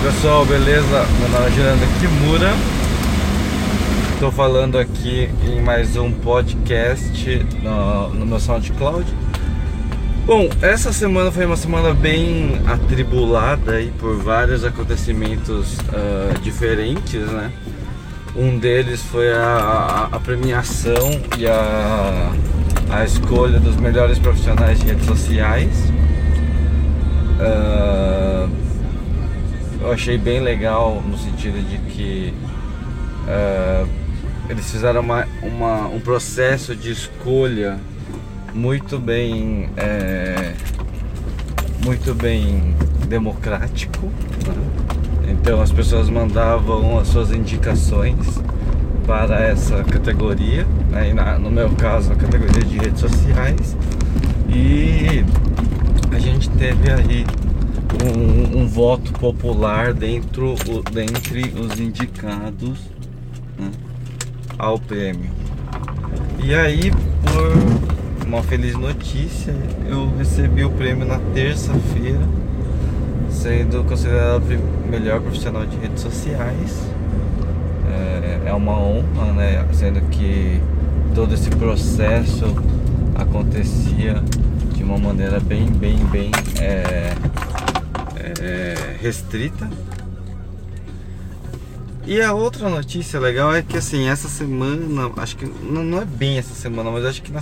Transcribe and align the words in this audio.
pessoal, 0.00 0.46
beleza? 0.46 1.06
Meu 1.20 1.28
nome 1.28 1.46
é 1.46 1.50
Gerando 1.50 2.00
Kimura 2.00 2.50
Estou 4.14 4.32
falando 4.32 4.78
aqui 4.78 5.28
em 5.44 5.60
mais 5.60 5.96
um 5.96 6.10
podcast 6.10 7.46
no, 7.62 8.08
no 8.14 8.24
meu 8.24 8.40
SoundCloud 8.40 9.06
Bom, 10.24 10.48
essa 10.62 10.94
semana 10.94 11.30
foi 11.30 11.44
uma 11.44 11.58
semana 11.58 11.92
bem 11.92 12.58
atribulada 12.66 13.72
aí 13.72 13.92
por 13.98 14.16
vários 14.16 14.64
acontecimentos 14.64 15.74
uh, 15.74 16.40
diferentes, 16.42 17.20
né? 17.20 17.52
Um 18.34 18.58
deles 18.58 19.02
foi 19.02 19.30
a, 19.30 20.08
a, 20.10 20.16
a 20.16 20.18
premiação 20.18 21.20
e 21.38 21.46
a, 21.46 22.32
a 22.90 23.04
escolha 23.04 23.60
dos 23.60 23.76
melhores 23.76 24.18
profissionais 24.18 24.80
de 24.80 24.86
redes 24.86 25.06
sociais. 25.06 25.92
Uh, 27.38 28.66
eu 29.86 29.92
achei 29.92 30.18
bem 30.18 30.40
legal 30.40 31.00
no 31.00 31.16
sentido 31.16 31.62
de 31.64 31.78
que 31.92 32.34
uh, 33.28 33.88
eles 34.48 34.68
fizeram 34.68 35.00
uma, 35.00 35.28
uma, 35.40 35.86
um 35.86 36.00
processo 36.00 36.74
de 36.74 36.90
escolha 36.90 37.78
muito 38.52 38.98
bem 38.98 39.68
é, 39.76 40.54
muito 41.84 42.12
bem 42.14 42.74
democrático 43.06 44.06
né? 44.06 45.28
então 45.28 45.60
as 45.60 45.70
pessoas 45.70 46.10
mandavam 46.10 46.98
as 46.98 47.06
suas 47.06 47.30
indicações 47.30 48.40
para 49.06 49.40
essa 49.40 49.84
categoria 49.84 50.66
né? 50.90 51.12
na, 51.14 51.38
no 51.38 51.50
meu 51.50 51.70
caso 51.70 52.12
a 52.12 52.16
categoria 52.16 52.64
de 52.64 52.76
redes 52.78 53.00
sociais 53.00 53.76
e 54.48 55.24
a 56.12 56.18
gente 56.18 56.50
teve 56.50 56.90
aí 56.90 57.24
um, 58.04 58.62
um 58.62 58.66
voto 58.66 59.12
popular 59.12 59.92
dentro, 59.92 60.54
dentre 60.92 61.52
os 61.58 61.78
indicados 61.78 62.78
né, 63.58 63.70
ao 64.58 64.78
prêmio. 64.78 65.30
E 66.42 66.54
aí, 66.54 66.90
por 66.90 68.26
uma 68.26 68.42
feliz 68.42 68.74
notícia, 68.74 69.54
eu 69.88 70.10
recebi 70.18 70.64
o 70.64 70.70
prêmio 70.70 71.06
na 71.06 71.18
terça-feira, 71.34 72.20
sendo 73.30 73.84
considerado 73.84 74.44
melhor 74.90 75.20
profissional 75.20 75.64
de 75.64 75.76
redes 75.76 76.02
sociais. 76.02 76.86
É, 77.88 78.48
é 78.50 78.52
uma 78.52 78.78
honra, 78.78 79.32
né? 79.32 79.66
Sendo 79.72 80.00
que 80.10 80.60
todo 81.14 81.32
esse 81.34 81.50
processo 81.50 82.44
acontecia 83.14 84.22
de 84.74 84.82
uma 84.82 84.98
maneira 84.98 85.40
bem, 85.40 85.66
bem, 85.66 85.96
bem 86.06 86.30
é, 86.60 87.14
é, 88.40 88.96
restrita. 89.00 89.68
E 92.06 92.20
a 92.22 92.32
outra 92.32 92.68
notícia 92.68 93.18
legal 93.18 93.54
é 93.54 93.62
que 93.62 93.76
assim, 93.76 94.08
essa 94.08 94.28
semana, 94.28 95.10
acho 95.16 95.36
que 95.36 95.44
não, 95.44 95.82
não 95.82 96.00
é 96.00 96.04
bem 96.04 96.38
essa 96.38 96.54
semana, 96.54 96.90
mas 96.90 97.04
acho 97.04 97.22
que 97.22 97.32
no 97.32 97.40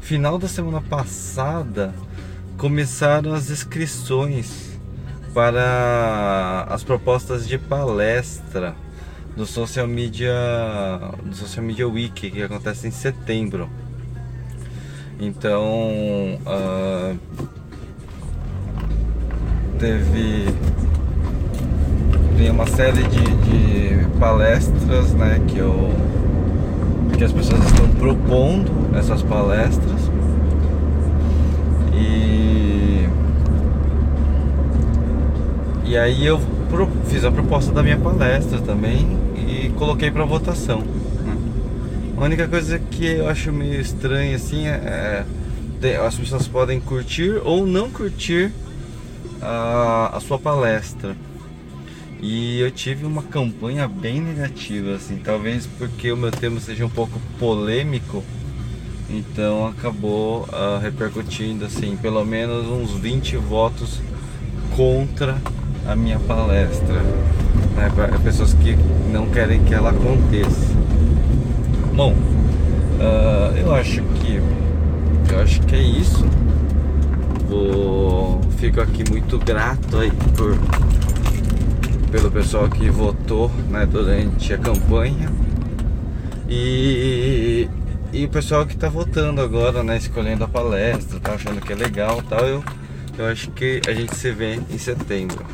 final 0.00 0.38
da 0.38 0.46
semana 0.46 0.80
passada 0.80 1.92
começaram 2.56 3.34
as 3.34 3.50
inscrições 3.50 4.78
para 5.34 6.66
as 6.70 6.82
propostas 6.82 7.46
de 7.46 7.58
palestra 7.58 8.74
do 9.36 9.46
Social 9.46 9.86
Media 9.86 10.32
do 11.24 11.34
Social 11.34 11.64
Media 11.64 11.88
Week 11.88 12.30
que 12.30 12.42
acontece 12.42 12.88
em 12.88 12.90
setembro. 12.90 13.68
Então, 15.20 16.40
uh, 16.46 17.47
teve 19.78 20.46
tem 22.36 22.50
uma 22.50 22.66
série 22.66 23.02
de, 23.02 23.20
de 23.20 24.18
palestras 24.18 25.12
né, 25.14 25.40
que, 25.48 25.58
eu, 25.58 25.92
que 27.16 27.24
as 27.24 27.32
pessoas 27.32 27.64
estão 27.64 27.88
propondo 27.90 28.96
essas 28.96 29.22
palestras 29.22 30.00
e, 31.92 33.08
e 35.84 35.96
aí 35.96 36.26
eu 36.26 36.40
fiz 37.06 37.24
a 37.24 37.30
proposta 37.30 37.72
da 37.72 37.82
minha 37.82 37.98
palestra 37.98 38.60
também 38.60 39.16
e 39.36 39.70
coloquei 39.70 40.10
para 40.10 40.24
votação. 40.24 40.82
A 42.16 42.24
única 42.24 42.46
coisa 42.46 42.78
que 42.78 43.06
eu 43.06 43.28
acho 43.28 43.52
meio 43.52 43.80
estranha 43.80 44.36
assim 44.36 44.66
é, 44.66 45.24
é 45.82 45.96
as 45.96 46.16
pessoas 46.16 46.46
podem 46.48 46.80
curtir 46.80 47.40
ou 47.44 47.66
não 47.66 47.90
curtir 47.90 48.52
a, 49.42 50.16
a 50.16 50.20
sua 50.20 50.38
palestra. 50.38 51.16
E 52.20 52.58
eu 52.60 52.70
tive 52.70 53.06
uma 53.06 53.22
campanha 53.22 53.86
bem 53.86 54.20
negativa, 54.20 54.96
assim, 54.96 55.18
talvez 55.18 55.66
porque 55.78 56.10
o 56.10 56.16
meu 56.16 56.32
tema 56.32 56.58
seja 56.58 56.84
um 56.84 56.90
pouco 56.90 57.20
polêmico, 57.38 58.24
então 59.08 59.68
acabou 59.68 60.42
uh, 60.42 60.78
repercutindo, 60.82 61.64
assim, 61.64 61.96
pelo 61.96 62.24
menos 62.24 62.66
uns 62.66 62.90
20 63.00 63.36
votos 63.36 64.00
contra 64.76 65.40
a 65.86 65.94
minha 65.94 66.18
palestra, 66.18 67.00
né, 67.76 67.90
para 67.94 68.18
pessoas 68.18 68.52
que 68.54 68.76
não 69.12 69.30
querem 69.30 69.62
que 69.62 69.72
ela 69.72 69.90
aconteça. 69.90 70.74
Bom, 71.94 72.12
uh, 72.12 73.56
eu 73.56 73.72
acho 73.74 74.02
que 74.02 74.42
eu 75.32 75.40
acho 75.40 75.60
que 75.62 75.76
é 75.76 75.82
isso. 75.82 76.24
Vou, 77.48 78.40
fico 78.58 78.80
aqui 78.80 79.08
muito 79.10 79.38
grato 79.38 79.96
aí 79.96 80.12
por, 80.36 80.56
pelo 82.10 82.30
pessoal 82.30 82.68
que 82.68 82.90
votou 82.90 83.50
né, 83.70 83.86
durante 83.86 84.52
a 84.52 84.58
campanha 84.58 85.30
e, 86.48 87.68
e 88.10 88.24
o 88.24 88.28
pessoal 88.30 88.64
que 88.64 88.72
está 88.74 88.88
votando 88.88 89.42
agora, 89.42 89.82
né, 89.82 89.98
escolhendo 89.98 90.44
a 90.44 90.48
palestra, 90.48 91.20
tá 91.20 91.32
achando 91.32 91.60
que 91.60 91.72
é 91.72 91.76
legal 91.76 92.22
tal. 92.22 92.40
Eu, 92.40 92.64
eu 93.18 93.26
acho 93.26 93.50
que 93.50 93.82
a 93.86 93.92
gente 93.92 94.16
se 94.16 94.30
vê 94.30 94.58
em 94.70 94.78
setembro. 94.78 95.44